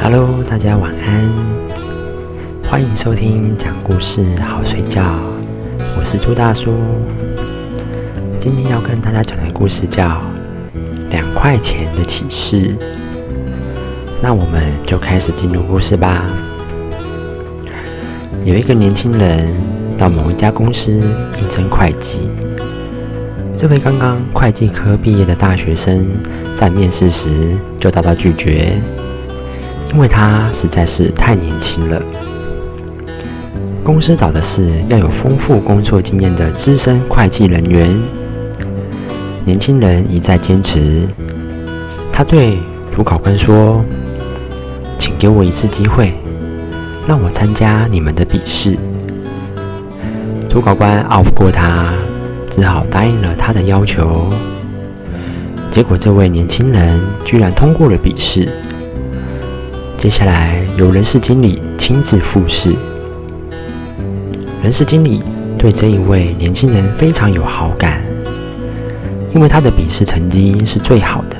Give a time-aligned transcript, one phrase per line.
[0.00, 1.28] Hello，大家晚安，
[2.64, 5.02] 欢迎收听讲故事好睡觉，
[5.98, 6.72] 我是朱大叔。
[8.38, 10.06] 今天要跟大家讲的故事叫
[11.10, 12.56] 《两块钱的启示》，
[14.22, 16.24] 那我们就开始进入故事吧。
[18.44, 19.54] 有一个年轻人
[19.98, 22.28] 到某一家公司应征会计，
[23.54, 26.06] 这位刚刚会计科毕业的大学生
[26.54, 27.28] 在面试时
[27.78, 28.80] 就遭到拒绝。
[29.92, 32.00] 因为他实在是太年轻了，
[33.82, 37.88] 公司找的是要有丰富工作经验的资深会计人员。
[39.44, 41.08] 年轻人一再坚持，
[42.12, 42.58] 他对
[42.90, 43.82] 主考官说
[44.98, 46.12] ：“请给我一次机会，
[47.08, 48.76] 让我参加你们的笔试。”
[50.50, 51.92] 主考官拗不过他，
[52.50, 54.28] 只好答应了他的要求。
[55.70, 58.46] 结果，这位年轻人居然通过了笔试。
[59.98, 62.72] 接下来由人事经理亲自复试。
[64.62, 65.20] 人事经理
[65.58, 68.00] 对这一位年轻人非常有好感，
[69.34, 71.36] 因为他的笔试成绩是最好的。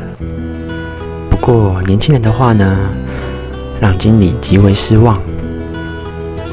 [1.30, 2.76] 不过年轻人的话呢，
[3.80, 5.22] 让经理极为失望，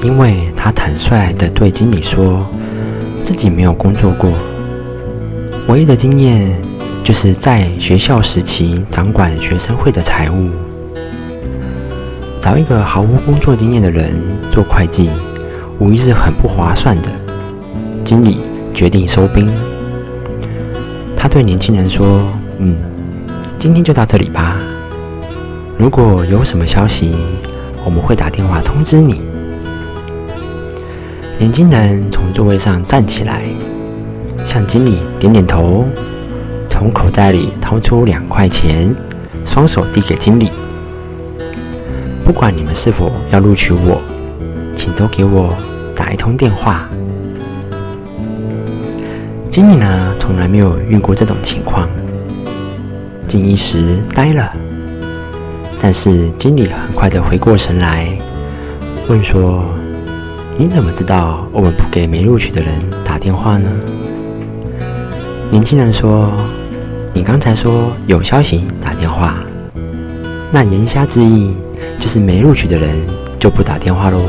[0.03, 2.45] 因为他坦率的对经理说，
[3.23, 4.31] 自己没有工作过，
[5.69, 6.55] 唯一的经验
[7.03, 10.51] 就是在学校时期掌管学生会的财务。
[12.45, 14.11] 找一个毫无工作经验的人
[14.51, 15.09] 做会计，
[15.79, 17.09] 无疑是很不划算的。
[18.03, 18.37] 经理
[18.71, 19.51] 决定收兵。
[21.17, 22.21] 他对年轻人说
[22.61, 22.77] ：“嗯，
[23.57, 24.59] 今天就到这里吧。
[25.75, 27.15] 如果有什么消息，
[27.83, 29.19] 我们会打电话通知你。”
[31.39, 33.41] 年轻人从座位上站起来，
[34.45, 35.83] 向经理点点头，
[36.67, 38.95] 从口袋里掏出两块钱，
[39.45, 40.51] 双手递给经理。
[42.25, 44.01] 不管你们是否要录取我，
[44.75, 45.55] 请都给我
[45.95, 46.89] 打一通电话。
[49.51, 51.87] 经理呢，从来没有遇过这种情况，
[53.27, 54.51] 竟一时呆了。
[55.79, 58.09] 但是经理很快的回过神来，
[59.07, 59.63] 问说
[60.57, 62.69] ：“你怎么知道我们不给没录取的人
[63.05, 63.69] 打电话呢？”
[65.51, 66.31] 年轻人说
[67.13, 69.35] ：“你刚才说有消息打电话，
[70.51, 71.53] 那言下之意。”
[72.05, 72.87] 就是没录取的人
[73.39, 74.19] 就不打电话喽。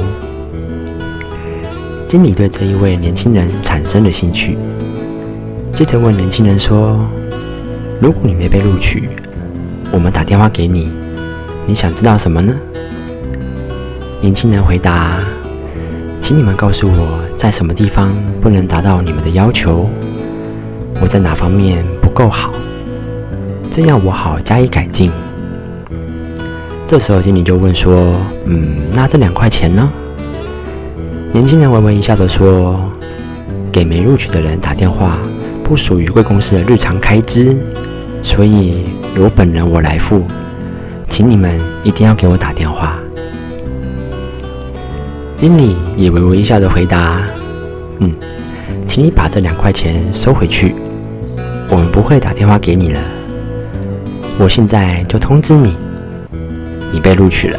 [2.07, 4.57] 经理对这一位年轻人产生了兴趣，
[5.75, 6.99] 接着问年轻人说
[8.01, 9.11] ：“如果你没被录取，
[9.93, 10.91] 我们打电话给你，
[11.67, 12.55] 你想知道什么呢？”
[14.23, 15.19] 年轻人回答
[16.19, 19.87] ：“请你们告诉我在什么地方不能达到你们的要求，
[21.03, 22.55] 我在哪方面不够好，
[23.71, 25.11] 这样我好加以改进。”
[26.87, 28.15] 这时候，经理就问说
[28.47, 29.91] ：“嗯，那这两块钱呢？”
[31.35, 32.81] 年轻人微微一笑的说
[33.73, 35.19] ：“给没录取的人打电话，
[35.65, 37.57] 不属于贵公司的日常开支，
[38.23, 38.85] 所以
[39.17, 40.23] 由本人我来付，
[41.09, 42.97] 请你们一定要给我打电话。”
[45.35, 47.21] 经理也微微一笑的回答
[47.99, 48.15] ：“嗯，
[48.87, 50.73] 请你把这两块钱收回去，
[51.69, 53.01] 我们不会打电话给你了。
[54.39, 55.77] 我现在就通知你。”
[56.93, 57.59] 你被录取了，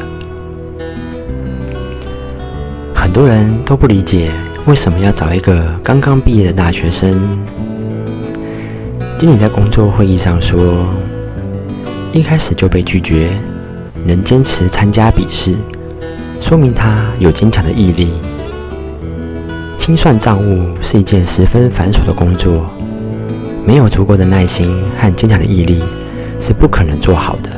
[2.96, 4.32] 很多人都不理解
[4.66, 7.38] 为什么要找一个刚刚毕业的大学生。
[9.18, 10.88] 经理在工作会议上说，
[12.12, 13.30] 一开始就被拒绝，
[14.06, 15.56] 能坚持参加笔试，
[16.40, 18.14] 说明他有坚强的毅力。
[19.78, 22.66] 清算账务是一件十分繁琐的工作，
[23.66, 25.82] 没有足够的耐心和坚强的毅力，
[26.40, 27.50] 是不可能做好的。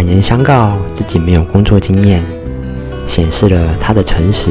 [0.00, 2.24] 坦言相告自己没有工作经验，
[3.06, 4.50] 显示了他的诚实。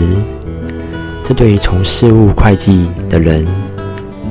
[1.23, 3.47] 这对于从事务会计的人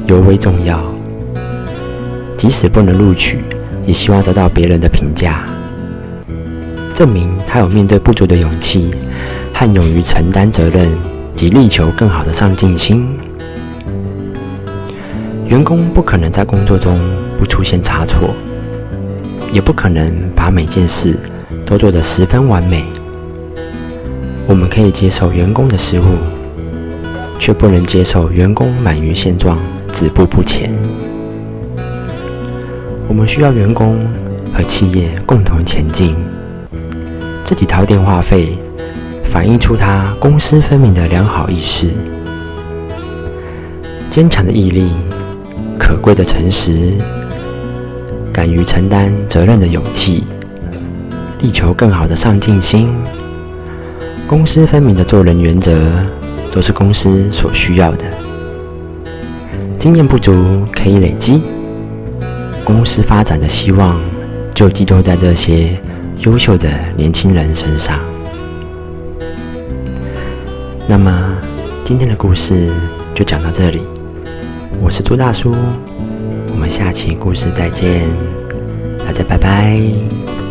[0.06, 0.80] 尤为重要。
[2.36, 3.40] 即使不能录取，
[3.84, 5.44] 也希望得到别人的评价，
[6.94, 8.94] 证明他有面对不足的勇气
[9.52, 10.88] 和勇于承担责任
[11.34, 13.18] 及力求更好的上进心。
[15.48, 16.96] 员工不可能在工作中
[17.36, 18.32] 不出现差错。
[19.52, 21.18] 也不可能把每件事
[21.64, 22.84] 都做得十分完美。
[24.46, 26.04] 我们可以接受员工的失误，
[27.38, 29.58] 却不能接受员工满于现状、
[29.92, 30.72] 止步不前。
[33.06, 33.98] 我们需要员工
[34.54, 36.14] 和企业共同前进。
[37.44, 38.58] 自己掏电话费，
[39.24, 41.90] 反映出他公私分明的良好意识。
[44.10, 44.90] 坚强的毅力，
[45.78, 46.92] 可贵的诚实。
[48.32, 50.24] 敢于承担责任的勇气，
[51.40, 52.94] 力求更好的上进心。
[54.26, 55.76] 公私分明的做人原则，
[56.52, 58.04] 都是公司所需要的。
[59.78, 61.40] 经验不足可以累积，
[62.64, 63.98] 公司发展的希望
[64.54, 65.80] 就寄托在这些
[66.18, 67.98] 优秀的年轻人身上。
[70.86, 71.36] 那么，
[71.84, 72.70] 今天的故事
[73.14, 73.82] 就讲到这里。
[74.80, 75.54] 我是朱大叔，
[76.50, 78.08] 我们下期故事再见，
[79.06, 80.47] 大家拜拜。